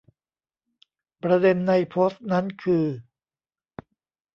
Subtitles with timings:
[1.23, 2.85] ประเด็นในโพสต์นั้นคือ